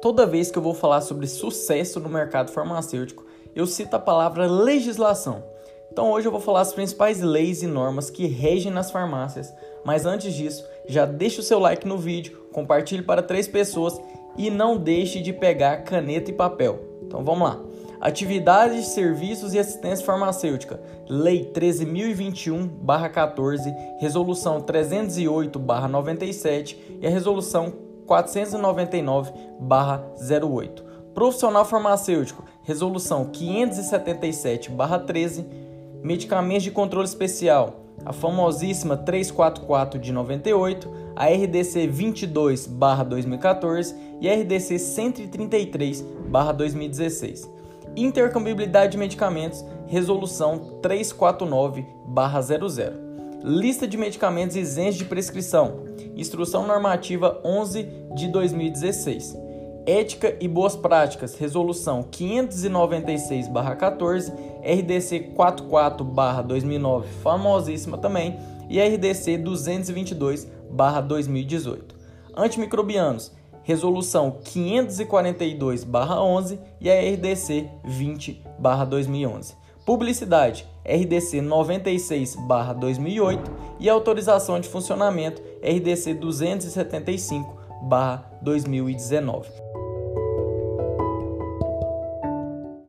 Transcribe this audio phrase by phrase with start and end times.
[0.00, 4.46] Toda vez que eu vou falar sobre sucesso no mercado farmacêutico, eu cito a palavra
[4.46, 5.42] legislação.
[5.90, 9.52] Então hoje eu vou falar as principais leis e normas que regem nas farmácias.
[9.84, 14.00] Mas antes disso, já deixa o seu like no vídeo, compartilhe para três pessoas
[14.36, 16.78] e não deixe de pegar caneta e papel.
[17.02, 17.60] Então vamos lá.
[18.00, 20.80] Atividades, serviços e assistência farmacêutica.
[21.08, 30.82] Lei 13.021/14, Resolução 308/97 e a Resolução 499-08.
[31.14, 35.44] Profissional farmacêutico, resolução 577-13.
[36.02, 44.76] Medicamentos de controle especial, a famosíssima 344 de 98, a RDC 22/2014 e a RDC
[44.76, 47.50] 133/2016.
[47.96, 52.94] Intercambiabilidade de medicamentos, resolução 349/00.
[53.42, 55.87] Lista de medicamentos isentos de prescrição,
[56.18, 57.84] Instrução Normativa 11
[58.16, 59.36] de 2016.
[59.86, 68.36] Ética e Boas Práticas, Resolução 596-14, RDC 44-2009, famosíssima também,
[68.68, 71.82] e RDC 222-2018.
[72.36, 73.30] Antimicrobianos,
[73.62, 77.68] Resolução 542-11 e a RDC
[78.60, 79.54] 20-2011.
[79.86, 83.38] Publicidade, RDC 96-2008
[83.80, 87.58] e autorização de funcionamento, RDC 275/2019.